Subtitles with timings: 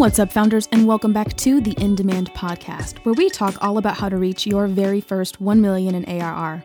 [0.00, 3.76] What's up, founders, and welcome back to the In Demand podcast, where we talk all
[3.76, 6.64] about how to reach your very first 1 million in ARR.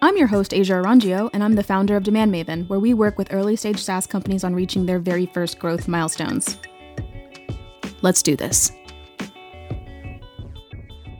[0.00, 3.30] I'm your host, Asia Orangio, and I'm the founder of DemandMaven, where we work with
[3.30, 6.56] early stage SaaS companies on reaching their very first growth milestones.
[8.00, 8.72] Let's do this.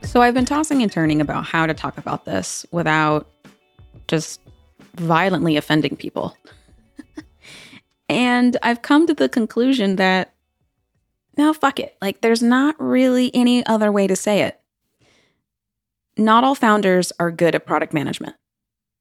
[0.05, 3.29] So, I've been tossing and turning about how to talk about this without
[4.07, 4.41] just
[4.95, 6.35] violently offending people.
[8.09, 10.33] and I've come to the conclusion that
[11.39, 11.97] no, fuck it.
[12.03, 14.61] Like, there's not really any other way to say it.
[16.17, 18.35] Not all founders are good at product management.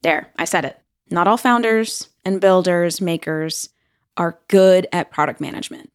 [0.04, 0.80] There, I said it.
[1.10, 3.70] Not all founders and builders, makers
[4.18, 5.92] are good at product management.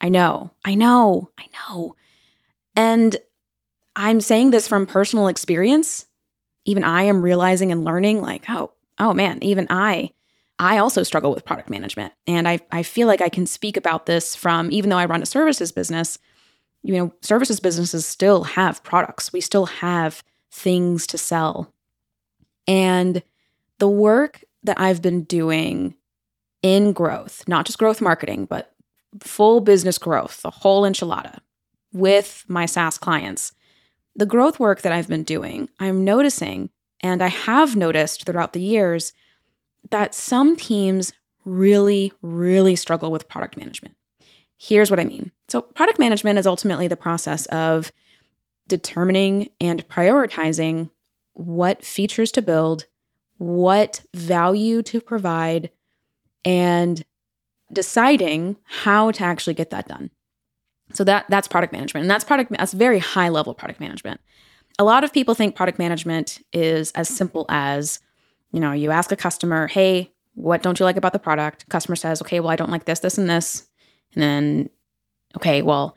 [0.00, 1.96] I know, I know, I know.
[2.76, 3.16] And
[3.96, 6.06] I'm saying this from personal experience.
[6.66, 10.12] Even I am realizing and learning, like, oh, oh man, even I,
[10.58, 12.12] I also struggle with product management.
[12.26, 15.22] And I, I feel like I can speak about this from, even though I run
[15.22, 16.18] a services business,
[16.82, 19.32] you know, services businesses still have products.
[19.32, 21.72] We still have things to sell.
[22.66, 23.22] And
[23.78, 25.94] the work that I've been doing
[26.62, 28.74] in growth, not just growth marketing, but
[29.22, 31.38] full business growth, the whole enchilada
[31.92, 33.52] with my SaaS clients,
[34.16, 38.60] the growth work that I've been doing, I'm noticing, and I have noticed throughout the
[38.60, 39.12] years,
[39.90, 41.12] that some teams
[41.44, 43.94] really, really struggle with product management.
[44.56, 45.32] Here's what I mean.
[45.48, 47.92] So, product management is ultimately the process of
[48.66, 50.90] determining and prioritizing
[51.34, 52.86] what features to build,
[53.38, 55.70] what value to provide,
[56.44, 57.04] and
[57.72, 60.10] deciding how to actually get that done.
[60.92, 62.04] So that that's product management.
[62.04, 64.20] And that's product that's very high level product management.
[64.78, 68.00] A lot of people think product management is as simple as,
[68.52, 71.96] you know, you ask a customer, "Hey, what don't you like about the product?" Customer
[71.96, 73.68] says, "Okay, well, I don't like this, this and this."
[74.14, 74.70] And then,
[75.36, 75.96] "Okay, well,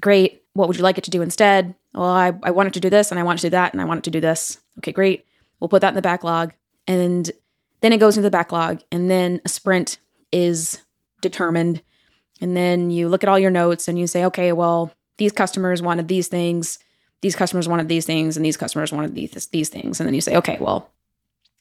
[0.00, 0.42] great.
[0.54, 2.90] What would you like it to do instead?" Well, I, I want it to do
[2.90, 4.58] this and I want it to do that and I want it to do this.
[4.78, 5.26] Okay, great.
[5.60, 6.52] We'll put that in the backlog.
[6.86, 7.30] And
[7.80, 8.80] then it goes into the backlog.
[8.90, 9.98] And then a sprint
[10.32, 10.80] is
[11.20, 11.82] determined.
[12.40, 15.82] And then you look at all your notes and you say, okay, well, these customers
[15.82, 16.78] wanted these things,
[17.20, 20.00] these customers wanted these things, and these customers wanted these these things.
[20.00, 20.90] And then you say, okay, well,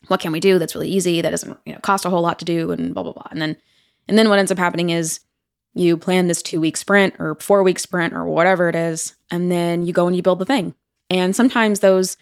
[0.07, 2.39] what can we do that's really easy that doesn't you know cost a whole lot
[2.39, 3.27] to do and blah blah blah.
[3.31, 3.57] And then
[4.07, 5.19] and then what ends up happening is
[5.73, 9.51] you plan this two week sprint or four week sprint or whatever it is, and
[9.51, 10.75] then you go and you build the thing.
[11.09, 12.17] And sometimes those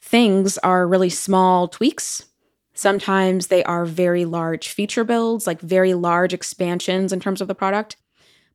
[0.00, 2.24] things are really small tweaks.
[2.74, 7.54] Sometimes they are very large feature builds, like very large expansions in terms of the
[7.54, 7.96] product.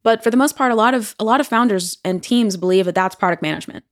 [0.03, 2.85] But for the most part, a lot of a lot of founders and teams believe
[2.85, 3.85] that that's product management.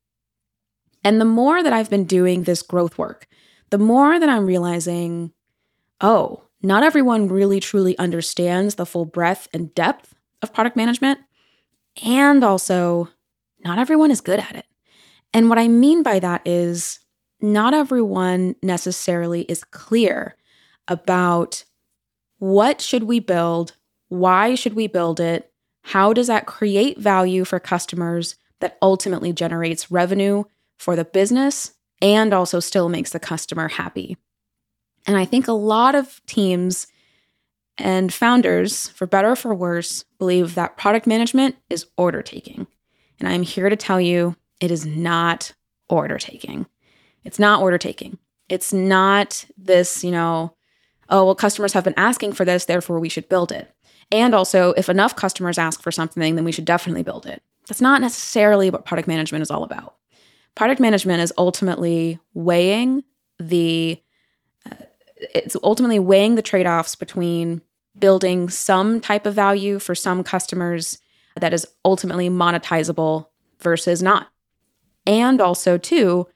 [1.04, 3.28] And the more that I've been doing this growth work,
[3.69, 5.31] the more that I'm realizing,
[6.02, 11.19] oh, not everyone really truly understands the full breadth and depth of product management.
[12.03, 13.09] And also,
[13.63, 14.66] not everyone is good at it.
[15.34, 17.00] And what I mean by that is
[17.41, 20.36] not everyone necessarily is clear
[20.88, 21.63] about
[22.40, 23.75] what should we build,
[24.07, 25.51] why should we build it,
[25.84, 30.44] how does that create value for customers that ultimately generates revenue
[30.78, 34.18] for the business and also still makes the customer happy.
[35.08, 36.88] And I think a lot of teams
[37.78, 42.68] and founders, for better or for worse, believe that product management is order taking.
[43.20, 45.54] And I'm here to tell you it is not
[45.90, 46.66] order taking.
[47.24, 48.18] It's not order taking.
[48.50, 50.56] It's not this, you know,
[51.10, 53.72] oh, well, customers have been asking for this, therefore we should build it.
[54.12, 57.42] And also, if enough customers ask for something, then we should definitely build it.
[57.68, 59.96] That's not necessarily what product management is all about.
[60.59, 63.06] Product management is ultimately weighing
[63.40, 63.97] the
[64.70, 64.75] uh,
[65.34, 67.62] it's ultimately weighing the trade-offs between
[67.97, 71.00] building some type of value for some customers
[71.40, 73.28] that is ultimately monetizable
[73.62, 74.34] versus not.
[75.06, 76.28] And also, too,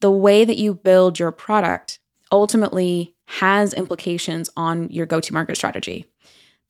[0.00, 2.00] the way that you build your product
[2.32, 6.06] ultimately has implications on your go to market strategy.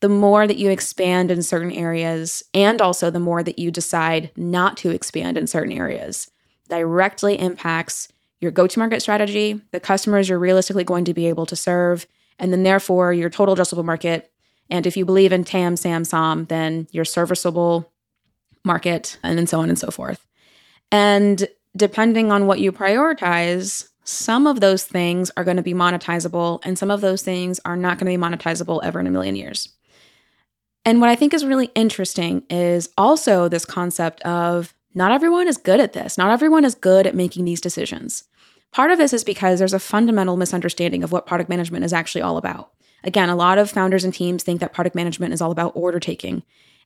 [0.00, 4.32] The more that you expand in certain areas, and also the more that you decide
[4.36, 6.30] not to expand in certain areas,
[6.70, 8.08] directly impacts
[8.40, 12.06] your go to market strategy, the customers you're realistically going to be able to serve,
[12.38, 14.30] and then therefore your total addressable market
[14.70, 17.92] and if you believe in TAM, SAM, SOM, then your serviceable
[18.64, 20.24] market, and then so on and so forth.
[20.92, 26.60] And depending on what you prioritize, some of those things are going to be monetizable,
[26.64, 29.36] and some of those things are not going to be monetizable ever in a million
[29.36, 29.68] years.
[30.84, 35.56] And what I think is really interesting is also this concept of not everyone is
[35.56, 36.18] good at this.
[36.18, 38.24] Not everyone is good at making these decisions.
[38.72, 42.22] Part of this is because there's a fundamental misunderstanding of what product management is actually
[42.22, 42.70] all about.
[43.02, 45.98] Again, a lot of founders and teams think that product management is all about order
[45.98, 46.42] taking.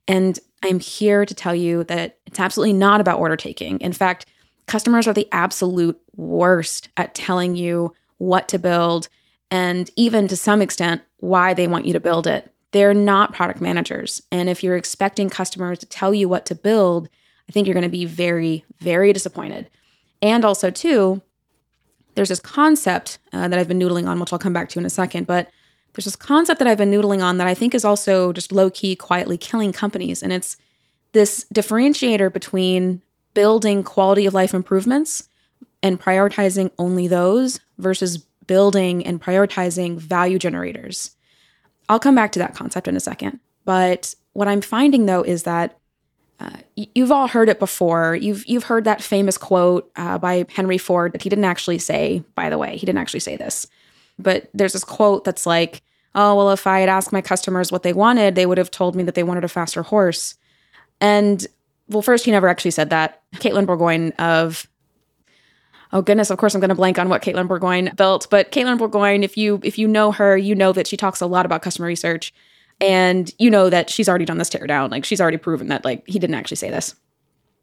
[0.06, 3.78] And I'm here to tell you that it's absolutely not about order taking.
[3.80, 4.26] In fact,
[4.66, 9.08] customers are the absolute worst at telling you what to build
[9.50, 12.50] and even to some extent why they want you to build it.
[12.72, 14.22] They're not product managers.
[14.32, 17.08] And if you're expecting customers to tell you what to build,
[17.48, 19.68] I think you're going to be very, very disappointed.
[20.22, 21.22] And also, too,
[22.14, 24.86] there's this concept uh, that I've been noodling on, which I'll come back to in
[24.86, 25.26] a second.
[25.26, 25.50] But
[25.92, 28.70] there's this concept that I've been noodling on that I think is also just low
[28.70, 30.22] key, quietly killing companies.
[30.22, 30.56] And it's
[31.12, 33.02] this differentiator between
[33.34, 35.28] building quality of life improvements
[35.82, 41.16] and prioritizing only those versus building and prioritizing value generators.
[41.88, 43.40] I'll come back to that concept in a second.
[43.64, 45.78] But what I'm finding though is that
[46.40, 48.16] uh, you've all heard it before.
[48.16, 52.24] You've you've heard that famous quote uh, by Henry Ford that he didn't actually say.
[52.34, 53.66] By the way, he didn't actually say this,
[54.18, 55.82] but there's this quote that's like,
[56.14, 58.96] "Oh well, if I had asked my customers what they wanted, they would have told
[58.96, 60.34] me that they wanted a faster horse."
[61.00, 61.46] And
[61.88, 63.22] well, first, he never actually said that.
[63.36, 64.66] Katelyn Bourgoin of
[65.92, 68.78] oh goodness, of course I'm going to blank on what Katelyn Bourgoin built, but Katelyn
[68.78, 71.62] Bourgoin, if you if you know her, you know that she talks a lot about
[71.62, 72.34] customer research
[72.80, 74.90] and you know that she's already done this teardown.
[74.90, 76.94] Like she's already proven that like he didn't actually say this.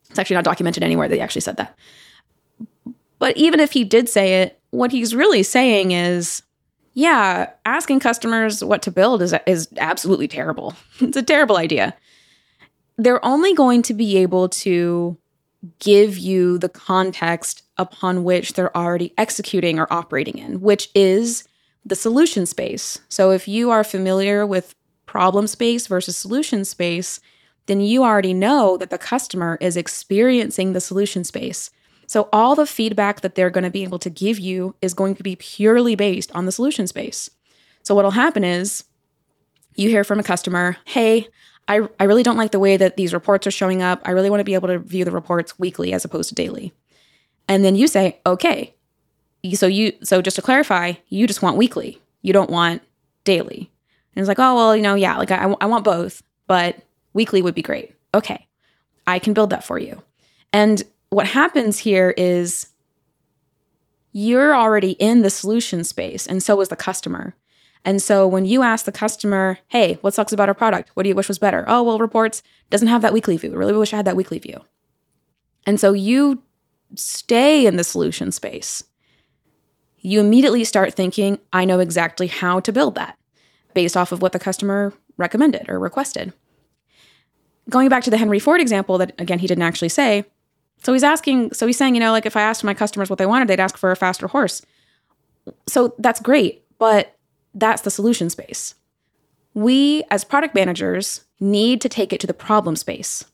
[0.09, 1.77] It's actually not documented anywhere that he actually said that.
[3.19, 6.41] But even if he did say it, what he's really saying is,
[6.93, 10.73] yeah, asking customers what to build is is absolutely terrible.
[10.99, 11.95] it's a terrible idea.
[12.97, 15.17] They're only going to be able to
[15.79, 21.47] give you the context upon which they're already executing or operating in, which is
[21.85, 22.99] the solution space.
[23.09, 24.75] So if you are familiar with
[25.11, 27.19] problem space versus solution space,
[27.65, 31.69] then you already know that the customer is experiencing the solution space.
[32.07, 35.15] So all the feedback that they're going to be able to give you is going
[35.15, 37.29] to be purely based on the solution space.
[37.83, 38.85] So what'll happen is
[39.75, 41.27] you hear from a customer, "Hey,
[41.67, 44.01] I, I really don't like the way that these reports are showing up.
[44.05, 46.73] I really want to be able to view the reports weekly as opposed to daily.
[47.49, 48.75] And then you say, okay.
[49.53, 52.01] So you so just to clarify, you just want weekly.
[52.21, 52.81] You don't want
[53.25, 53.71] daily.
[54.15, 56.77] And it's like, oh, well, you know, yeah, like I, I want both, but
[57.13, 57.95] weekly would be great.
[58.13, 58.47] Okay,
[59.07, 60.01] I can build that for you.
[60.51, 62.67] And what happens here is
[64.11, 67.35] you're already in the solution space, and so is the customer.
[67.83, 70.91] And so when you ask the customer, hey, what sucks about our product?
[70.93, 71.65] What do you wish was better?
[71.67, 73.55] Oh, well, reports doesn't have that weekly view.
[73.55, 74.61] Really wish I had that weekly view.
[75.65, 76.43] And so you
[76.95, 78.83] stay in the solution space.
[79.99, 83.17] You immediately start thinking, I know exactly how to build that
[83.73, 86.33] based off of what the customer recommended or requested.
[87.69, 90.25] Going back to the Henry Ford example that again he didn't actually say.
[90.83, 93.19] So he's asking, so he's saying, you know, like if I asked my customers what
[93.19, 94.63] they wanted, they'd ask for a faster horse.
[95.68, 97.15] So that's great, but
[97.53, 98.75] that's the solution space.
[99.53, 103.25] We as product managers need to take it to the problem space.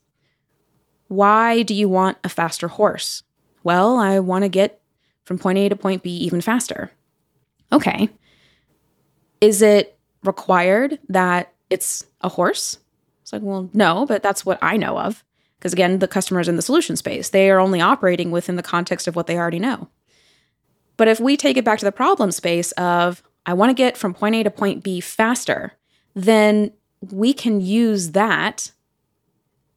[1.08, 3.22] Why do you want a faster horse?
[3.64, 4.80] Well, I want to get
[5.24, 6.90] from point A to point B even faster.
[7.72, 8.08] Okay.
[9.40, 12.78] Is it required that it's a horse?
[13.22, 15.24] It's like, well, no, but that's what I know of.
[15.58, 17.30] Because again, the customer's in the solution space.
[17.30, 19.88] They are only operating within the context of what they already know.
[20.96, 23.96] But if we take it back to the problem space of, I want to get
[23.96, 25.72] from point A to point B faster,
[26.14, 28.72] then we can use that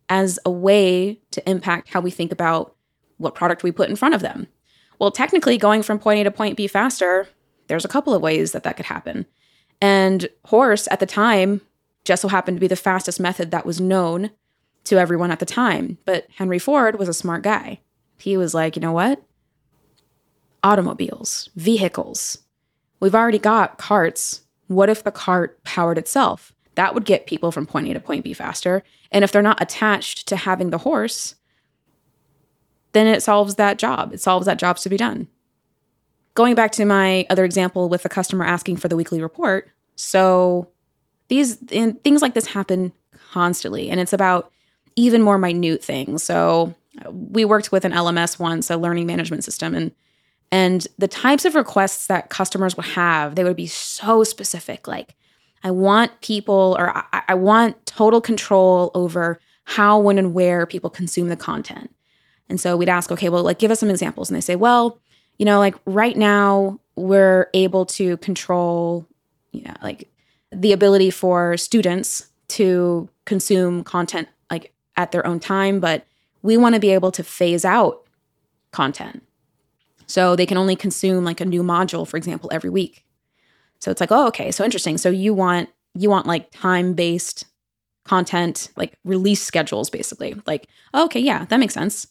[0.09, 2.75] as a way to impact how we think about
[3.17, 4.47] what product we put in front of them.
[4.99, 7.27] Well, technically, going from point A to point B faster,
[7.67, 9.25] there's a couple of ways that that could happen.
[9.81, 11.61] And horse at the time
[12.03, 14.31] just so happened to be the fastest method that was known
[14.85, 15.97] to everyone at the time.
[16.05, 17.79] But Henry Ford was a smart guy.
[18.17, 19.21] He was like, you know what?
[20.63, 22.39] Automobiles, vehicles.
[22.99, 24.41] We've already got carts.
[24.67, 26.53] What if the cart powered itself?
[26.75, 28.83] That would get people from point A to point B faster.
[29.11, 31.35] And if they're not attached to having the horse,
[32.93, 34.13] then it solves that job.
[34.13, 35.27] It solves that job's to be done
[36.33, 39.69] going back to my other example with the customer asking for the weekly report.
[39.95, 40.69] So
[41.27, 42.93] these and things like this happen
[43.31, 44.51] constantly, and it's about
[44.95, 46.23] even more minute things.
[46.23, 49.91] So uh, we worked with an LMS once, a learning management system, and
[50.51, 54.87] and the types of requests that customers would have, they would be so specific.
[54.87, 55.15] Like,
[55.63, 60.89] I want people, or I, I want total control over how, when, and where people
[60.89, 61.95] consume the content.
[62.49, 64.29] And so we'd ask, okay, well, like, give us some examples.
[64.29, 64.99] And they say, well,
[65.41, 69.07] you know, like right now we're able to control,
[69.51, 70.07] you know, like
[70.51, 76.05] the ability for students to consume content like at their own time, but
[76.43, 78.05] we want to be able to phase out
[78.69, 79.23] content.
[80.05, 83.03] So they can only consume like a new module, for example, every week.
[83.79, 84.99] So it's like, oh, okay, so interesting.
[84.99, 87.45] So you want you want like time-based
[88.03, 90.35] content, like release schedules, basically.
[90.45, 92.05] Like, oh, okay, yeah, that makes sense.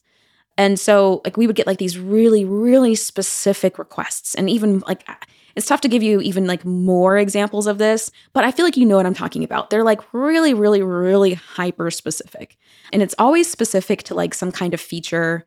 [0.61, 4.35] And so, like, we would get like these really, really specific requests.
[4.35, 5.09] And even like,
[5.57, 8.77] it's tough to give you even like more examples of this, but I feel like
[8.77, 9.71] you know what I'm talking about.
[9.71, 12.59] They're like really, really, really hyper specific.
[12.93, 15.47] And it's always specific to like some kind of feature.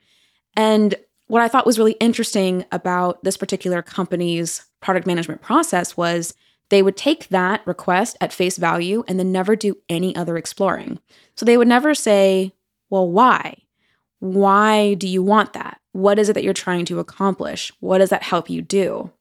[0.57, 0.95] And
[1.27, 6.33] what I thought was really interesting about this particular company's product management process was
[6.69, 10.97] they would take that request at face value and then never do any other exploring.
[11.35, 12.55] So they would never say,
[12.89, 13.57] well, why?
[14.23, 15.81] Why do you want that?
[15.91, 17.73] What is it that you're trying to accomplish?
[17.81, 19.11] What does that help you do?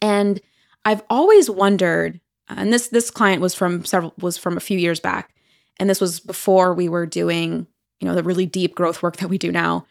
[0.00, 0.40] And
[0.86, 4.78] I've always wondered, uh, and this this client was from several was from a few
[4.78, 5.34] years back,
[5.78, 7.66] and this was before we were doing,
[8.00, 9.86] you know, the really deep growth work that we do now,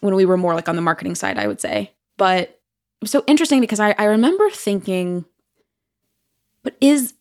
[0.00, 1.94] when we were more like on the marketing side, I would say.
[2.18, 2.58] But it
[3.00, 5.24] was so interesting because I, I remember thinking,
[6.62, 7.14] but is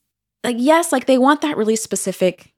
[0.43, 2.51] like yes, like they want that really specific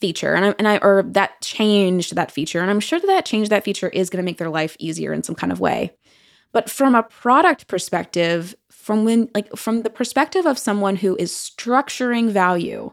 [0.00, 3.26] feature and I, and I or that changed that feature and I'm sure that that
[3.26, 5.92] change that feature is going to make their life easier in some kind of way.
[6.52, 8.54] But from a product perspective,
[8.86, 12.92] from when like from the perspective of someone who is structuring value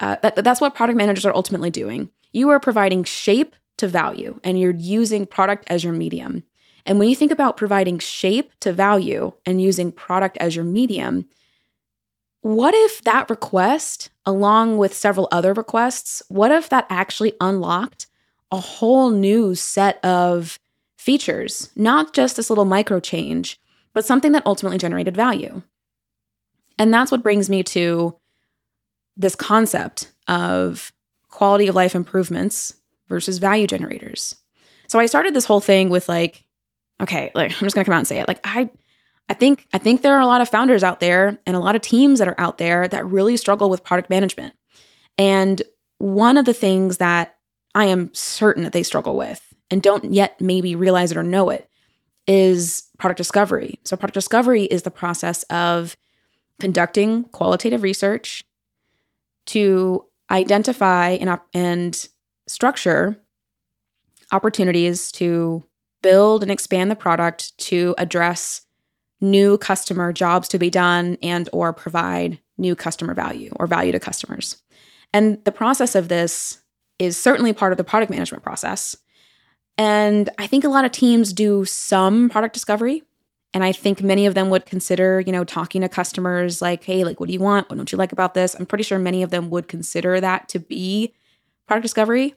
[0.00, 4.40] uh, that, that's what product managers are ultimately doing you are providing shape to value
[4.42, 6.42] and you're using product as your medium
[6.86, 11.28] and when you think about providing shape to value and using product as your medium
[12.42, 18.06] what if that request along with several other requests what if that actually unlocked
[18.50, 20.58] a whole new set of
[20.96, 23.58] features not just this little micro change
[23.92, 25.62] but something that ultimately generated value.
[26.78, 28.16] And that's what brings me to
[29.16, 30.92] this concept of
[31.28, 32.74] quality of life improvements
[33.08, 34.36] versus value generators.
[34.86, 36.44] So I started this whole thing with like,
[37.00, 38.28] okay, like I'm just gonna come out and say it.
[38.28, 38.70] Like I
[39.28, 41.76] I think I think there are a lot of founders out there and a lot
[41.76, 44.54] of teams that are out there that really struggle with product management.
[45.16, 45.62] And
[45.98, 47.36] one of the things that
[47.74, 51.48] I am certain that they struggle with and don't yet maybe realize it or know
[51.48, 51.68] it
[52.26, 53.78] is product discovery.
[53.84, 55.96] So, product discovery is the process of
[56.60, 58.44] conducting qualitative research
[59.46, 62.08] to identify and, and
[62.46, 63.16] structure
[64.30, 65.64] opportunities to
[66.02, 68.62] build and expand the product to address
[69.22, 74.00] new customer jobs to be done and or provide new customer value or value to
[74.00, 74.60] customers.
[75.12, 76.58] And the process of this
[76.98, 78.96] is certainly part of the product management process.
[79.78, 83.02] And I think a lot of teams do some product discovery.
[83.54, 87.04] And I think many of them would consider, you know, talking to customers like, hey,
[87.04, 87.68] like, what do you want?
[87.68, 88.54] What don't you like about this?
[88.54, 91.14] I'm pretty sure many of them would consider that to be
[91.66, 92.34] product discovery.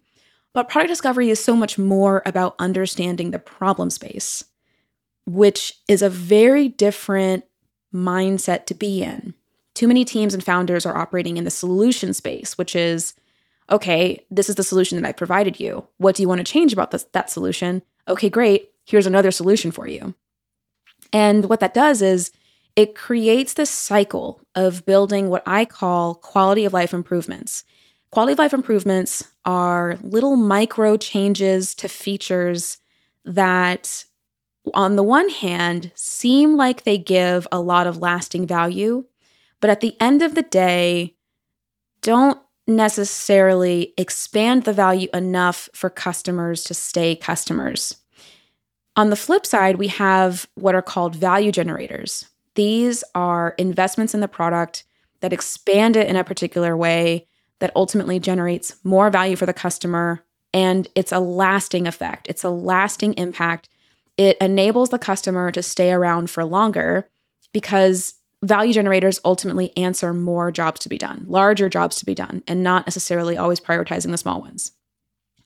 [0.54, 4.44] But product discovery is so much more about understanding the problem space,
[5.25, 7.46] which is a very different
[7.94, 9.34] mindset to be in.
[9.74, 13.13] Too many teams and founders are operating in the solution space, which is
[13.72, 15.88] okay, this is the solution that I provided you.
[15.98, 17.82] What do you want to change about this, that solution?
[18.08, 18.70] Okay, great.
[18.86, 20.13] Here's another solution for you.
[21.12, 22.32] And what that does is
[22.75, 27.63] it creates this cycle of building what I call quality of life improvements.
[28.12, 32.77] Quality of life improvements are little micro changes to features
[33.24, 34.05] that,
[34.74, 39.05] on the one hand, seem like they give a lot of lasting value,
[39.60, 41.15] but at the end of the day,
[42.01, 47.98] don't necessarily expand the value enough for customers to stay customers.
[48.95, 52.25] On the flip side, we have what are called value generators.
[52.55, 54.86] These are investments in the product
[55.19, 57.27] that expand it in a particular way
[57.60, 60.24] that ultimately generates more value for the customer.
[60.53, 63.69] And it's a lasting effect, it's a lasting impact.
[64.17, 67.10] It enables the customer to stay around for longer
[67.53, 72.43] because value generators ultimately answer more jobs to be done, larger jobs to be done,
[72.48, 74.72] and not necessarily always prioritizing the small ones.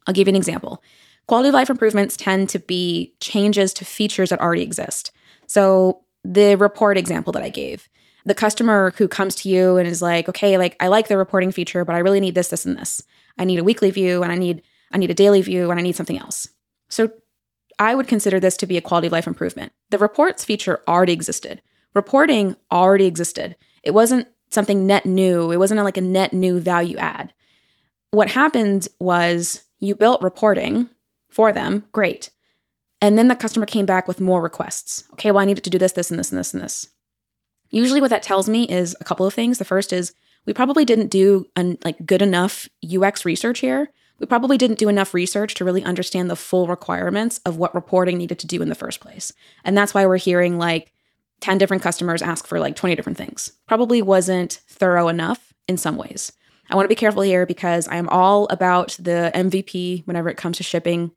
[0.08, 0.84] I'll give you an example.
[1.28, 5.12] Quality of life improvements tend to be changes to features that already exist.
[5.48, 7.88] So, the report example that I gave,
[8.26, 11.52] the customer who comes to you and is like, "Okay, like I like the reporting
[11.52, 13.04] feature, but I really need this, this, and this.
[13.38, 14.62] I need a weekly view, and I need
[14.92, 16.50] I need a daily view, and I need something else."
[16.90, 17.12] So,
[17.80, 19.72] I would consider this to be a quality of life improvement.
[19.90, 21.62] The reports feature already existed
[21.94, 23.56] reporting already existed.
[23.84, 27.34] It wasn't something net new, it wasn't like a net new value add.
[28.12, 30.90] What happened was you built reporting
[31.30, 32.32] for them, great.
[33.02, 35.04] And then the customer came back with more requests.
[35.14, 36.88] Okay, well, I needed to do this, this, and this, and this, and this.
[37.70, 39.58] Usually, what that tells me is a couple of things.
[39.58, 40.14] The first is
[40.46, 43.90] we probably didn't do an, like good enough UX research here.
[44.20, 48.18] We probably didn't do enough research to really understand the full requirements of what reporting
[48.18, 49.32] needed to do in the first place.
[49.64, 50.92] And that's why we're hearing like
[51.42, 53.54] 10 different customers ask for like 20 different things.
[53.68, 56.34] Probably wasn't thorough enough in some ways.
[56.70, 60.38] I want to be careful here because I am all about the MVP whenever it
[60.38, 61.12] comes to shipping.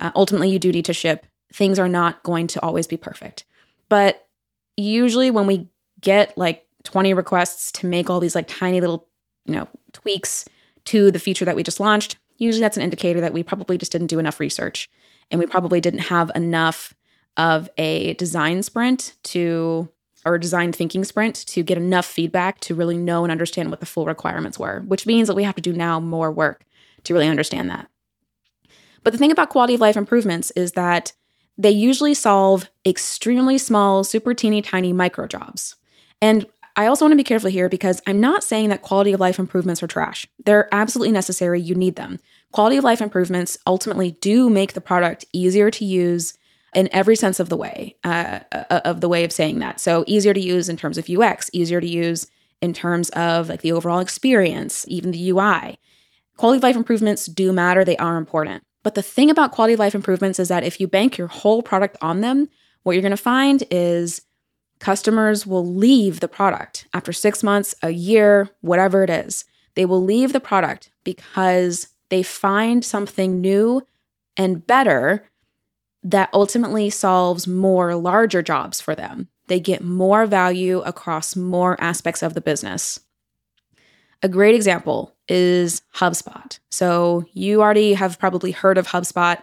[0.00, 1.26] Uh, ultimately, you do need to ship.
[1.52, 3.44] Things are not going to always be perfect.
[3.88, 4.26] But
[4.76, 5.68] usually, when we
[6.00, 9.08] get like 20 requests to make all these like tiny little,
[9.44, 10.44] you know, tweaks
[10.84, 13.92] to the feature that we just launched, usually that's an indicator that we probably just
[13.92, 14.90] didn't do enough research
[15.30, 16.94] and we probably didn't have enough
[17.36, 19.88] of a design sprint to
[20.24, 23.86] or design thinking sprint to get enough feedback to really know and understand what the
[23.86, 26.64] full requirements were, which means that we have to do now more work
[27.04, 27.88] to really understand that.
[29.02, 31.12] But the thing about quality of life improvements is that
[31.58, 35.76] they usually solve extremely small, super teeny tiny micro jobs.
[36.20, 36.46] And
[36.76, 39.38] I also want to be careful here because I'm not saying that quality of life
[39.38, 40.26] improvements are trash.
[40.44, 41.60] They're absolutely necessary.
[41.60, 42.18] You need them.
[42.52, 46.36] Quality of life improvements ultimately do make the product easier to use
[46.74, 49.80] in every sense of the way, uh, of the way of saying that.
[49.80, 52.26] So easier to use in terms of UX, easier to use
[52.62, 55.78] in terms of like the overall experience, even the UI.
[56.36, 57.84] Quality of life improvements do matter.
[57.84, 58.62] They are important.
[58.82, 61.62] But the thing about quality of life improvements is that if you bank your whole
[61.62, 62.48] product on them,
[62.82, 64.22] what you're going to find is
[64.82, 69.44] customers will leave the product after six months, a year, whatever it is.
[69.76, 73.86] They will leave the product because they find something new
[74.36, 75.24] and better
[76.02, 79.28] that ultimately solves more larger jobs for them.
[79.46, 82.98] They get more value across more aspects of the business.
[84.20, 86.58] A great example is HubSpot.
[86.70, 89.40] So, you already have probably heard of HubSpot.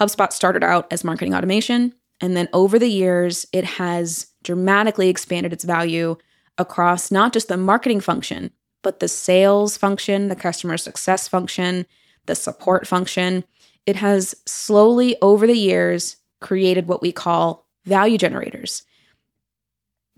[0.00, 5.52] HubSpot started out as marketing automation, and then over the years, it has dramatically expanded
[5.52, 6.16] its value
[6.58, 8.50] across not just the marketing function,
[8.82, 11.86] but the sales function, the customer success function,
[12.26, 13.44] the support function.
[13.86, 18.82] It has slowly over the years created what we call value generators.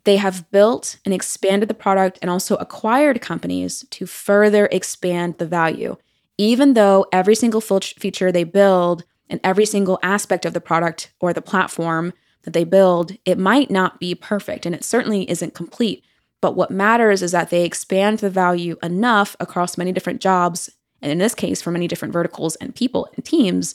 [0.04, 5.46] They have built and expanded the product and also acquired companies to further expand the
[5.46, 5.96] value.
[6.36, 11.32] Even though every single feature they build and every single aspect of the product or
[11.32, 12.12] the platform
[12.44, 16.04] that they build, it might not be perfect and it certainly isn't complete.
[16.40, 21.10] But what matters is that they expand the value enough across many different jobs, and
[21.10, 23.74] in this case, for many different verticals and people and teams,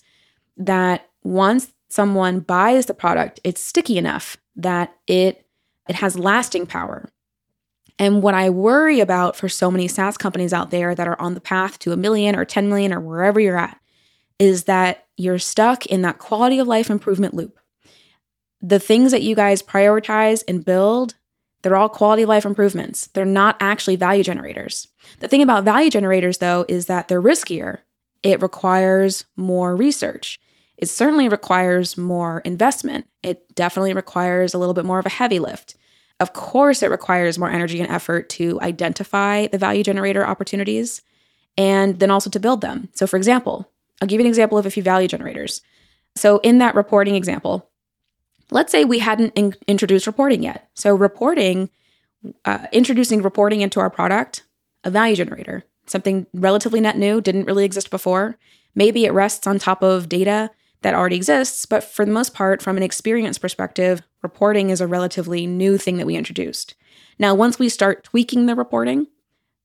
[0.57, 5.45] that once someone buys the product, it's sticky enough that it
[5.87, 7.09] it has lasting power.
[7.97, 11.33] And what I worry about for so many SaaS companies out there that are on
[11.33, 13.79] the path to a million or 10 million or wherever you're at
[14.37, 17.59] is that you're stuck in that quality of life improvement loop
[18.61, 21.15] the things that you guys prioritize and build,
[21.61, 23.07] they're all quality of life improvements.
[23.07, 24.87] They're not actually value generators.
[25.19, 27.79] The thing about value generators, though, is that they're riskier.
[28.23, 30.39] It requires more research.
[30.77, 33.07] It certainly requires more investment.
[33.21, 35.75] It definitely requires a little bit more of a heavy lift.
[36.19, 41.01] Of course, it requires more energy and effort to identify the value generator opportunities
[41.57, 42.89] and then also to build them.
[42.93, 43.69] So, for example,
[44.01, 45.61] I'll give you an example of a few value generators.
[46.15, 47.68] So, in that reporting example,
[48.51, 50.69] Let's say we hadn't in- introduced reporting yet.
[50.73, 51.69] So, reporting,
[52.45, 54.43] uh, introducing reporting into our product,
[54.83, 58.37] a value generator, something relatively net new, didn't really exist before.
[58.75, 62.61] Maybe it rests on top of data that already exists, but for the most part,
[62.61, 66.75] from an experience perspective, reporting is a relatively new thing that we introduced.
[67.17, 69.07] Now, once we start tweaking the reporting,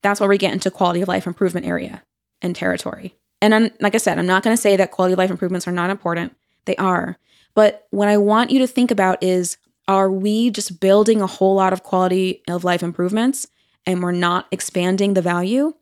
[0.03, 2.03] that's where we get into quality of life improvement area
[2.43, 3.15] and territory.
[3.41, 5.69] And I'm, like I said, I'm not going to say that quality of life improvements
[5.69, 6.37] are not important.
[6.65, 7.17] They are.
[7.55, 11.55] But what I want you to think about is are we just building a whole
[11.55, 13.47] lot of quality of life improvements
[13.87, 15.75] and we're not expanding the value?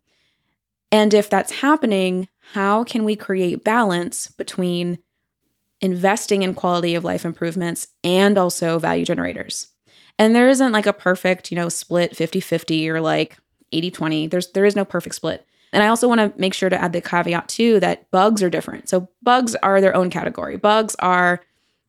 [0.90, 4.98] And if that's happening, how can we create balance between
[5.80, 9.68] investing in quality of life improvements and also value generators?
[10.18, 13.38] And there isn't like a perfect, you know, split 50-50 or like
[13.72, 14.30] 80-20.
[14.30, 15.46] There's there is no perfect split.
[15.72, 18.50] And I also want to make sure to add the caveat too that bugs are
[18.50, 18.90] different.
[18.90, 20.58] So bugs are their own category.
[20.58, 21.40] Bugs are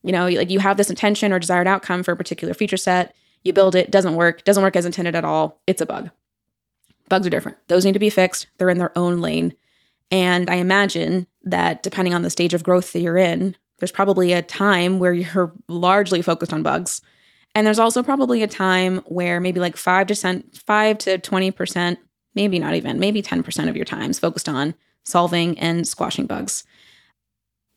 [0.04, 3.16] you know, like you have this intention or desired outcome for a particular feature set,
[3.44, 6.10] you build it, doesn't work, doesn't work as intended at all, it's a bug.
[7.10, 7.58] Bugs are different.
[7.68, 8.48] Those need to be fixed.
[8.58, 9.54] They're in their own lane.
[10.12, 14.32] And I imagine that depending on the stage of growth that you're in, there's probably
[14.32, 17.02] a time where you're largely focused on bugs.
[17.56, 21.98] And there's also probably a time where maybe like 5 to 5 to 20%,
[22.36, 26.63] maybe not even, maybe 10% of your time is focused on solving and squashing bugs.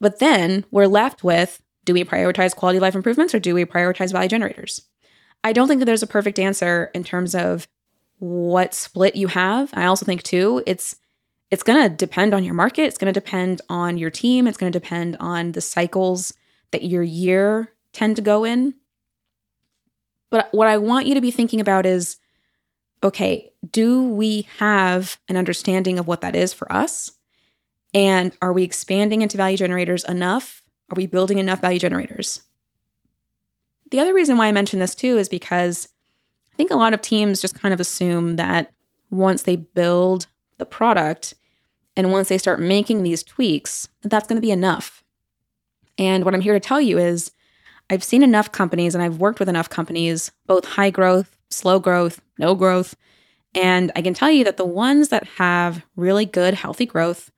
[0.01, 3.64] But then we're left with do we prioritize quality of life improvements or do we
[3.64, 4.83] prioritize value generators?
[5.42, 7.66] I don't think that there's a perfect answer in terms of
[8.18, 9.70] what split you have.
[9.72, 10.96] I also think too, it's
[11.51, 14.59] it's going to depend on your market, it's going to depend on your team, it's
[14.59, 16.35] going to depend on the cycles
[16.72, 18.75] that your year tend to go in.
[20.29, 22.18] But what I want you to be thinking about is
[23.05, 27.12] okay, do we have an understanding of what that is for us?
[27.94, 30.62] And are we expanding into value generators enough?
[30.90, 32.42] Are we building enough value generators?
[33.90, 35.88] The other reason why I mention this too is because
[36.53, 38.72] I think a lot of teams just kind of assume that
[39.11, 40.27] once they build
[40.59, 41.35] the product
[41.96, 45.05] and once they start making these tweaks, that that's going to be enough.
[45.99, 47.33] And what I'm here to tell you is
[47.88, 52.20] I've seen enough companies and I've worked with enough companies, both high growth, slow growth,
[52.38, 52.96] no growth.
[53.55, 57.31] And I can tell you that the ones that have really good, healthy growth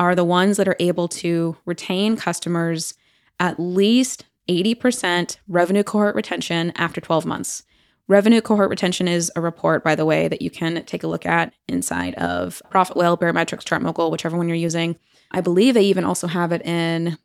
[0.00, 2.94] are the ones that are able to retain customers
[3.38, 7.64] at least 80% revenue cohort retention after 12 months.
[8.08, 11.26] Revenue cohort retention is a report, by the way, that you can take a look
[11.26, 14.96] at inside of Profit Whale, Baremetrics, ChartMogul, whichever one you're using.
[15.32, 17.18] I believe they even also have it in,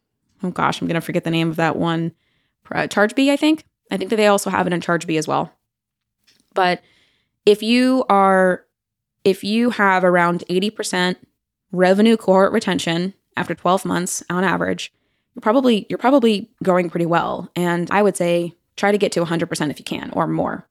[0.43, 2.11] oh gosh, I'm going to forget the name of that one.
[2.69, 3.63] ChargeBee, I think.
[3.89, 5.49] I think that they also have it in ChargeBee as well.
[6.53, 6.81] But
[7.45, 8.65] if you are,
[9.23, 11.15] if you have around 80%
[11.71, 14.93] revenue cohort retention after 12 months on average,
[15.33, 17.51] you're probably you're probably going pretty well.
[17.55, 20.67] And I would say try to get to 100% if you can or more.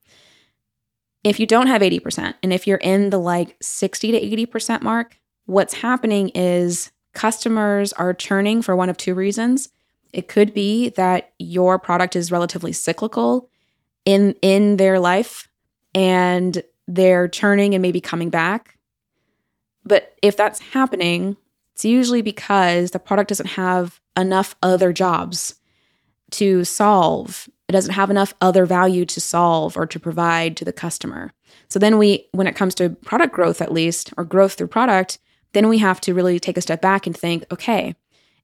[1.22, 5.18] If you don't have 80% and if you're in the like 60 to 80% mark,
[5.46, 9.70] what's happening is customers are churning for one of two reasons.
[10.12, 13.48] It could be that your product is relatively cyclical
[14.04, 15.48] in in their life
[15.94, 18.73] and they're churning and maybe coming back.
[19.84, 21.36] But if that's happening,
[21.74, 25.56] it's usually because the product doesn't have enough other jobs
[26.30, 30.72] to solve it doesn't have enough other value to solve or to provide to the
[30.72, 31.32] customer.
[31.68, 35.18] So then we, when it comes to product growth, at least, or growth through product,
[35.52, 37.94] then we have to really take a step back and think, okay,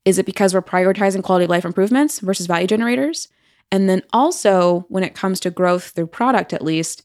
[0.05, 3.29] is it because we're prioritizing quality of life improvements versus value generators?
[3.71, 7.05] And then also, when it comes to growth through product, at least,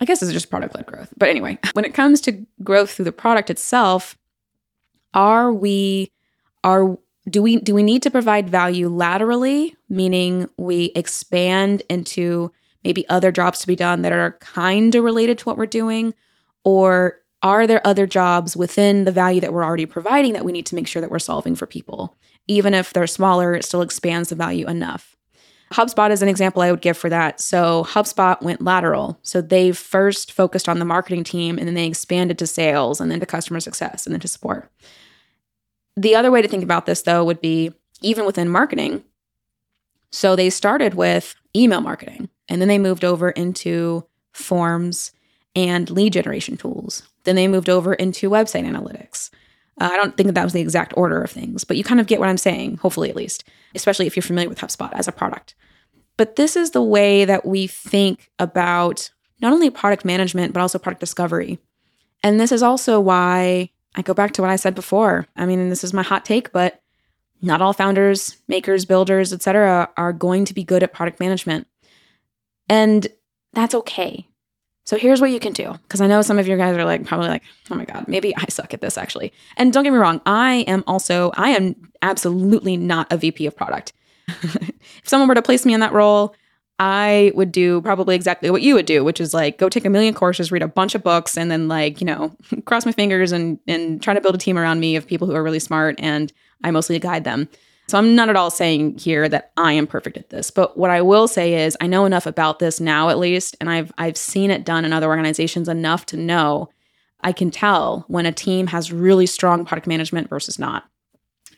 [0.00, 1.12] I guess it's just product led growth.
[1.16, 4.16] But anyway, when it comes to growth through the product itself,
[5.14, 6.10] are we
[6.64, 6.98] are
[7.30, 12.52] do we do we need to provide value laterally meaning we expand into
[12.82, 16.12] maybe other jobs to be done that are kind of related to what we're doing
[16.64, 20.66] or are there other jobs within the value that we're already providing that we need
[20.66, 24.28] to make sure that we're solving for people even if they're smaller it still expands
[24.28, 25.16] the value enough
[25.74, 27.40] HubSpot is an example I would give for that.
[27.40, 29.18] So, HubSpot went lateral.
[29.22, 33.10] So, they first focused on the marketing team and then they expanded to sales and
[33.10, 34.70] then to customer success and then to support.
[35.96, 39.02] The other way to think about this, though, would be even within marketing.
[40.12, 45.12] So they started with email marketing and then they moved over into forms
[45.56, 47.02] and lead generation tools.
[47.24, 49.30] Then they moved over into website analytics.
[49.80, 52.00] Uh, I don't think that, that was the exact order of things, but you kind
[52.00, 55.08] of get what I'm saying, hopefully at least, especially if you're familiar with HubSpot as
[55.08, 55.54] a product.
[56.16, 59.10] But this is the way that we think about
[59.40, 61.58] not only product management, but also product discovery.
[62.22, 65.26] And this is also why I go back to what I said before.
[65.36, 66.80] I mean, this is my hot take, but
[67.42, 71.66] not all founders, makers, builders, etc., are going to be good at product management.
[72.68, 73.06] And
[73.52, 74.26] that's okay.
[74.84, 75.72] So here's what you can do.
[75.82, 78.36] Because I know some of you guys are like, probably like, oh my God, maybe
[78.36, 79.32] I suck at this actually.
[79.56, 83.56] And don't get me wrong, I am also, I am absolutely not a VP of
[83.56, 83.92] product.
[84.28, 86.34] if someone were to place me in that role,
[86.78, 89.90] I would do probably exactly what you would do, which is like go take a
[89.90, 93.32] million courses, read a bunch of books, and then like, you know, cross my fingers
[93.32, 95.94] and and try to build a team around me of people who are really smart
[95.98, 96.32] and
[96.64, 97.48] I mostly guide them.
[97.86, 100.90] So I'm not at all saying here that I am perfect at this, but what
[100.90, 104.16] I will say is I know enough about this now at least, and I've I've
[104.16, 106.70] seen it done in other organizations enough to know
[107.20, 110.84] I can tell when a team has really strong product management versus not.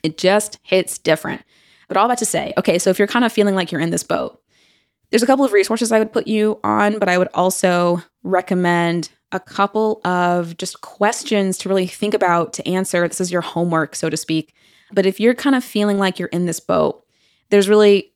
[0.03, 1.43] It just hits different.
[1.87, 3.91] But all that to say, okay, so if you're kind of feeling like you're in
[3.91, 4.41] this boat,
[5.09, 9.09] there's a couple of resources I would put you on, but I would also recommend
[9.31, 13.07] a couple of just questions to really think about to answer.
[13.07, 14.53] This is your homework, so to speak.
[14.91, 17.03] But if you're kind of feeling like you're in this boat,
[17.49, 18.13] there's really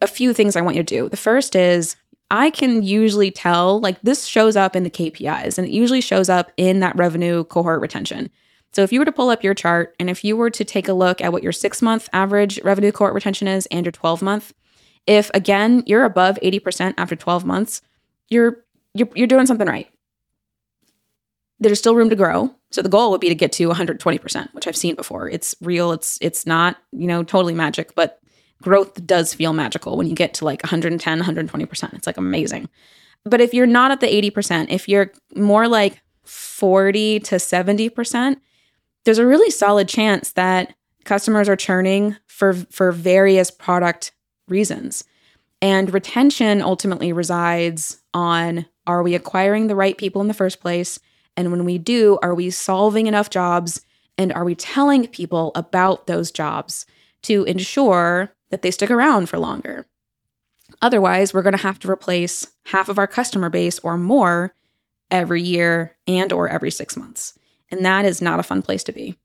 [0.00, 1.08] a few things I want you to do.
[1.08, 1.96] The first is
[2.30, 6.28] I can usually tell, like, this shows up in the KPIs and it usually shows
[6.28, 8.30] up in that revenue cohort retention.
[8.72, 10.88] So if you were to pull up your chart and if you were to take
[10.88, 14.22] a look at what your six month average revenue cohort retention is and your 12
[14.22, 14.54] month,
[15.06, 17.82] if again you're above 80% after 12 months,
[18.28, 19.88] you're you're, you're doing something right.
[21.62, 22.54] There's still room to grow.
[22.70, 25.28] So the goal would be to get to 120%, which I've seen before.
[25.28, 25.92] It's real.
[25.92, 28.18] It's it's not, you know, totally magic, but
[28.62, 31.94] growth does feel magical when you get to like 110, 120%.
[31.94, 32.68] It's like amazing.
[33.24, 38.36] But if you're not at the 80%, if you're more like 40 to 70%,
[39.04, 44.12] there's a really solid chance that customers are churning for for various product
[44.48, 45.04] reasons.
[45.60, 50.98] And retention ultimately resides on Are we acquiring the right people in the first place?
[51.36, 53.80] And when we do, are we solving enough jobs?
[54.18, 56.86] And are we telling people about those jobs
[57.22, 59.86] to ensure that they stick around for longer?
[60.80, 64.54] Otherwise, we're going to have to replace half of our customer base or more
[65.10, 67.38] every year and or every 6 months.
[67.70, 69.16] And that is not a fun place to be.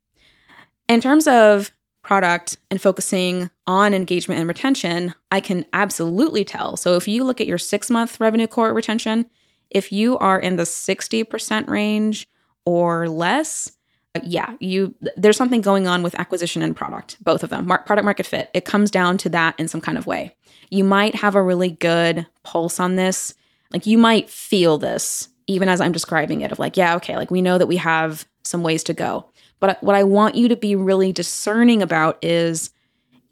[0.87, 1.71] In terms of
[2.03, 6.77] product and focusing on engagement and retention, I can absolutely tell.
[6.77, 9.29] So if you look at your 6-month revenue cohort retention,
[9.69, 12.27] if you are in the 60% range
[12.65, 13.71] or less,
[14.15, 17.67] uh, yeah, you there's something going on with acquisition and product, both of them.
[17.67, 18.49] Mar- product market fit.
[18.53, 20.35] It comes down to that in some kind of way.
[20.69, 23.33] You might have a really good pulse on this.
[23.71, 27.31] Like you might feel this even as I'm describing it of like, yeah, okay, like
[27.31, 29.29] we know that we have some ways to go.
[29.59, 32.71] But uh, what I want you to be really discerning about is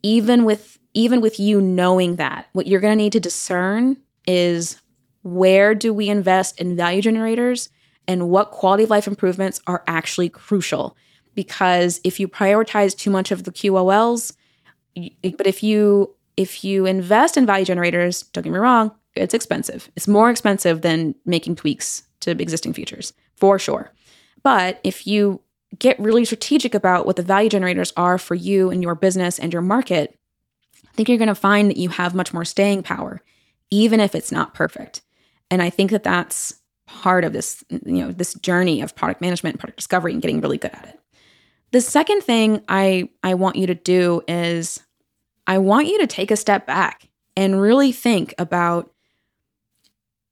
[0.01, 4.81] even with even with you knowing that, what you're going to need to discern is
[5.25, 7.69] where do we invest in value generators
[8.07, 10.95] and what quality of life improvements are actually crucial.
[11.33, 14.33] Because if you prioritize too much of the QOLs,
[14.95, 19.89] but if you if you invest in value generators, don't get me wrong, it's expensive.
[19.95, 23.91] It's more expensive than making tweaks to existing features, for sure.
[24.43, 25.41] But if you
[25.79, 29.51] get really strategic about what the value generators are for you and your business and
[29.51, 30.19] your market,
[30.85, 33.21] I think you're going to find that you have much more staying power,
[33.71, 35.01] even if it's not perfect.
[35.51, 36.55] And I think that that's
[36.87, 40.57] part of this, you know, this journey of product management, product discovery, and getting really
[40.57, 40.99] good at it.
[41.71, 44.81] The second thing I I want you to do is
[45.47, 48.91] I want you to take a step back and really think about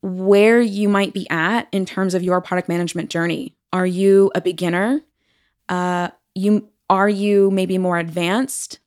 [0.01, 3.55] where you might be at in terms of your product management journey.
[3.71, 5.01] Are you a beginner?
[5.69, 8.79] Uh, you are you maybe more advanced?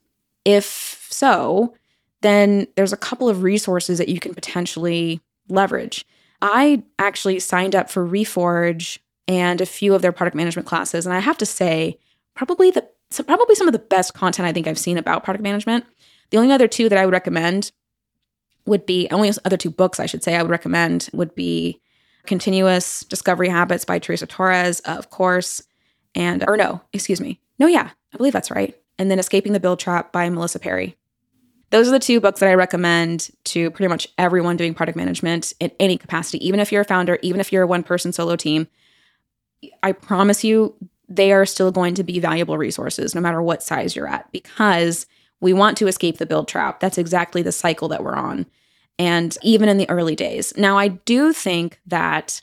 [0.45, 1.75] If so,
[2.23, 6.05] then there's a couple of resources that you can potentially leverage.
[6.43, 11.15] I actually signed up for Reforge and a few of their product management classes, and
[11.15, 11.99] I have to say,
[12.35, 15.43] probably the so probably some of the best content I think I've seen about product
[15.43, 15.85] management.
[16.31, 17.71] The only other two that I would recommend
[18.67, 21.81] would be only other two books I should say I would recommend would be
[22.27, 25.63] Continuous Discovery Habits by Teresa Torres, of course,
[26.15, 27.41] and or no, excuse me.
[27.59, 28.77] No, yeah, I believe that's right.
[28.99, 30.97] And then Escaping the Build Trap by Melissa Perri.
[31.71, 35.53] Those are the two books that I recommend to pretty much everyone doing product management
[35.59, 38.37] in any capacity, even if you're a founder, even if you're a one person solo
[38.37, 38.69] team.
[39.83, 40.75] I promise you,
[41.09, 45.07] they are still going to be valuable resources no matter what size you're at because
[45.41, 46.81] we want to escape the build trap.
[46.81, 48.47] That's exactly the cycle that we're on.
[48.99, 50.53] And even in the early days.
[50.57, 52.43] Now, I do think that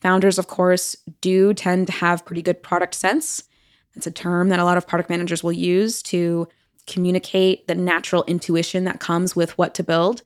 [0.00, 3.42] founders, of course, do tend to have pretty good product sense.
[3.94, 6.48] It's a term that a lot of product managers will use to
[6.86, 10.22] communicate the natural intuition that comes with what to build.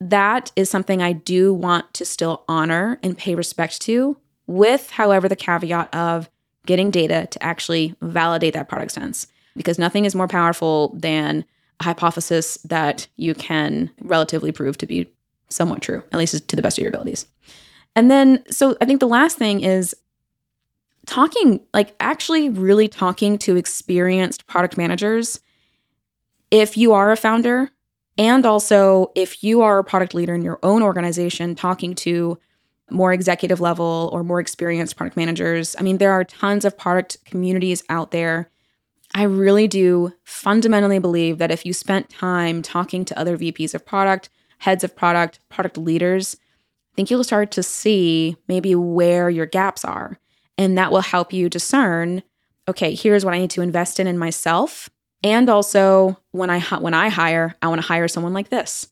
[0.00, 5.28] That is something I do want to still honor and pay respect to, with, however,
[5.28, 6.28] the caveat of
[6.66, 11.44] getting data to actually validate that product sense because nothing is more powerful than
[11.80, 15.10] a hypothesis that you can relatively prove to be
[15.48, 17.26] somewhat true, at least to the best of your abilities.
[17.96, 19.94] And then, so I think the last thing is
[21.06, 25.40] talking, like actually really talking to experienced product managers.
[26.54, 27.70] If you are a founder,
[28.16, 32.38] and also if you are a product leader in your own organization, talking to
[32.90, 35.74] more executive level or more experienced product managers.
[35.78, 38.50] I mean, there are tons of product communities out there
[39.14, 43.86] I really do fundamentally believe that if you spent time talking to other VPs of
[43.86, 46.36] product, heads of product, product leaders,
[46.92, 50.18] I think you'll start to see maybe where your gaps are.
[50.58, 52.22] And that will help you discern
[52.66, 54.88] okay, here's what I need to invest in in myself.
[55.24, 58.86] And also, when I when I hire, I want to hire someone like this.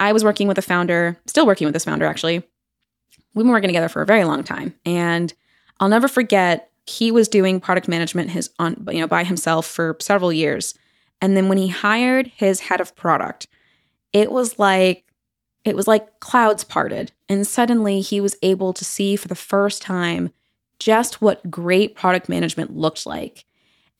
[0.00, 2.42] I was working with a founder, still working with this founder actually.
[3.34, 5.32] We've been working together for a very long time, and
[5.80, 9.96] I'll never forget he was doing product management his on you know by himself for
[10.00, 10.74] several years
[11.20, 13.46] and then when he hired his head of product
[14.12, 15.04] it was like
[15.64, 19.80] it was like clouds parted and suddenly he was able to see for the first
[19.80, 20.30] time
[20.78, 23.44] just what great product management looked like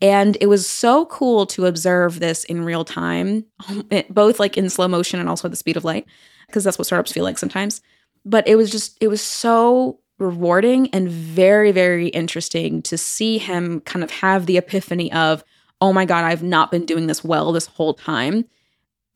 [0.03, 3.47] and it was so cool to observe this in real time
[4.11, 6.07] both like in slow motion and also at the speed of light
[6.47, 7.81] because that's what startups feel like sometimes
[8.25, 13.81] but it was just it was so rewarding and very, very interesting to see him
[13.81, 15.45] kind of have the epiphany of,
[15.81, 18.47] oh my God, I've not been doing this well this whole time.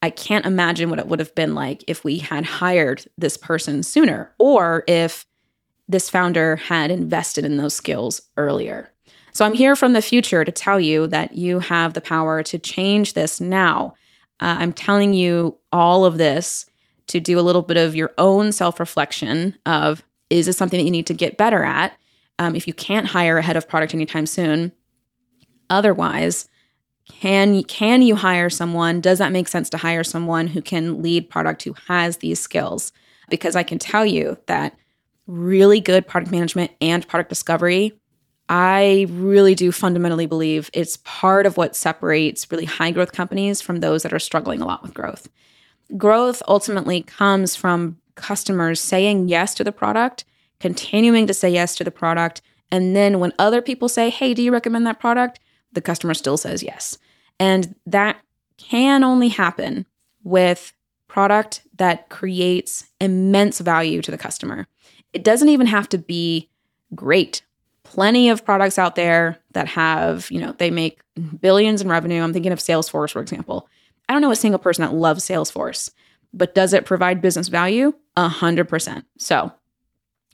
[0.02, 3.82] I can't imagine what it would have been like if we had hired this person
[3.82, 5.24] sooner or if
[5.88, 8.90] this founder had invested in those skills earlier.
[9.36, 12.58] So I'm here from the future to tell you that you have the power to
[12.58, 13.92] change this now.
[14.40, 16.64] Uh, I'm telling you all of this
[17.08, 20.84] to do a little bit of your own self reflection of Is this something that
[20.84, 21.92] you need to get better at?
[22.38, 24.72] Um, if you can't hire a head of product anytime soon,
[25.68, 26.48] otherwise,
[27.06, 29.02] can can you hire someone?
[29.02, 32.90] Does that make sense to hire someone who can lead product who has these skills?
[33.28, 34.78] Because I can tell you that
[35.26, 37.92] really good product management and product discovery
[38.48, 43.80] I really do fundamentally believe it's part of what separates really high growth companies from
[43.80, 45.28] those that are struggling a lot with growth.
[45.96, 50.24] Growth ultimately comes from customers saying yes to the product,
[50.60, 54.42] continuing to say yes to the product, and then when other people say, Hey, do
[54.42, 55.38] you recommend that product?
[55.72, 56.98] The customer still says yes.
[57.38, 58.16] And that
[58.56, 59.86] can only happen
[60.24, 60.72] with
[61.08, 64.66] product that creates immense value to the customer.
[65.12, 66.50] It doesn't even have to be
[66.94, 67.42] great
[67.90, 71.00] plenty of products out there that have, you know, they make
[71.40, 72.22] billions in revenue.
[72.22, 73.68] I'm thinking of Salesforce, for example.
[74.08, 75.90] I don't know a single person that loves Salesforce,
[76.32, 77.92] but does it provide business value?
[78.16, 79.04] A hundred percent.
[79.18, 79.52] So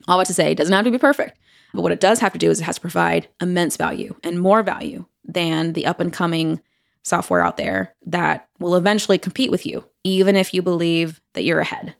[0.08, 1.38] all that to say, it doesn't have to be perfect.
[1.72, 4.40] But what it does have to do is it has to provide immense value and
[4.40, 6.60] more value than the up and coming
[7.02, 11.60] software out there that will eventually compete with you, even if you believe that you're
[11.60, 11.94] ahead.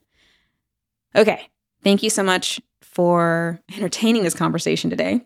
[1.16, 1.48] Okay.
[1.82, 2.60] Thank you so much
[2.92, 5.24] for entertaining this conversation today.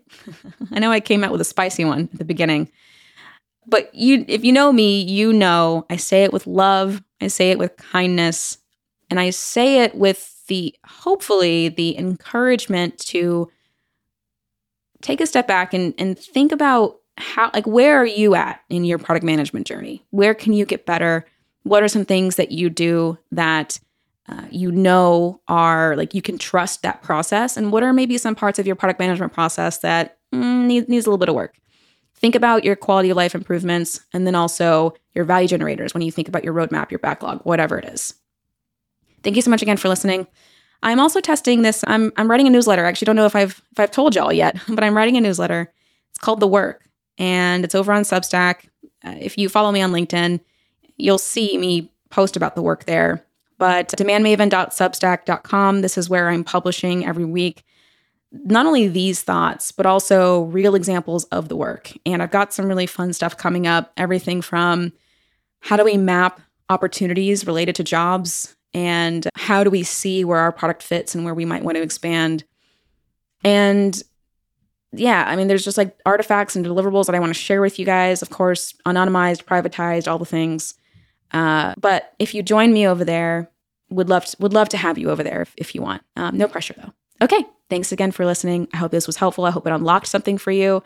[0.72, 2.70] I know I came out with a spicy one at the beginning.
[3.66, 7.50] But you if you know me, you know I say it with love, I say
[7.50, 8.58] it with kindness,
[9.10, 13.50] and I say it with the hopefully the encouragement to
[15.02, 18.84] take a step back and and think about how like where are you at in
[18.84, 20.04] your product management journey?
[20.10, 21.26] Where can you get better?
[21.64, 23.80] What are some things that you do that
[24.28, 27.56] uh, you know are like you can trust that process?
[27.56, 31.06] And what are maybe some parts of your product management process that mm, need, needs
[31.06, 31.56] a little bit of work?
[32.14, 36.10] Think about your quality of life improvements and then also your value generators when you
[36.10, 38.14] think about your roadmap your backlog whatever it is.
[39.22, 40.26] Thank you so much again for listening.
[40.82, 42.84] I'm also testing this i'm, I'm writing a newsletter.
[42.84, 45.20] I actually don't know if i've if i've told y'all yet but i'm writing a
[45.20, 45.72] newsletter.
[46.10, 48.68] It's called the work and it's over on substack.
[49.04, 50.40] Uh, if you follow me on linkedin
[50.96, 53.25] you'll see me post about the work there
[53.58, 57.64] but demandmaven.substack.com, this is where I'm publishing every week
[58.44, 61.92] not only these thoughts, but also real examples of the work.
[62.04, 64.92] And I've got some really fun stuff coming up everything from
[65.60, 70.52] how do we map opportunities related to jobs and how do we see where our
[70.52, 72.44] product fits and where we might want to expand.
[73.44, 74.00] And
[74.92, 77.78] yeah, I mean, there's just like artifacts and deliverables that I want to share with
[77.78, 78.22] you guys.
[78.22, 80.74] Of course, anonymized, privatized, all the things.
[81.36, 83.50] Uh, but if you join me over there,
[83.90, 86.02] would love to, would love to have you over there if, if you want.
[86.16, 86.92] Um, no pressure though.
[87.20, 88.68] Okay, thanks again for listening.
[88.72, 89.44] I hope this was helpful.
[89.44, 90.82] I hope it unlocked something for you.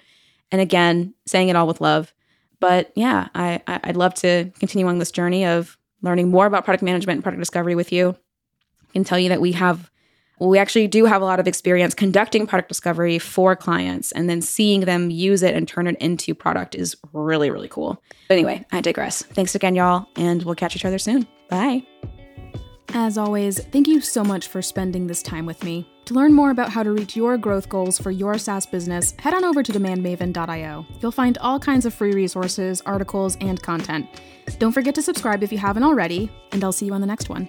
[0.50, 2.12] And again, saying it all with love.
[2.58, 6.64] But yeah, I, I I'd love to continue on this journey of learning more about
[6.64, 8.16] product management and product discovery with you.
[8.88, 9.89] I can tell you that we have
[10.40, 14.40] we actually do have a lot of experience conducting product discovery for clients and then
[14.40, 18.02] seeing them use it and turn it into product is really, really cool.
[18.28, 19.22] But anyway, I digress.
[19.22, 21.26] Thanks again, y'all, and we'll catch each other soon.
[21.48, 21.86] Bye.
[22.92, 25.88] As always, thank you so much for spending this time with me.
[26.06, 29.32] To learn more about how to reach your growth goals for your SaaS business, head
[29.32, 30.86] on over to demandmaven.io.
[31.00, 34.08] You'll find all kinds of free resources, articles, and content.
[34.58, 37.28] Don't forget to subscribe if you haven't already, and I'll see you on the next
[37.28, 37.48] one.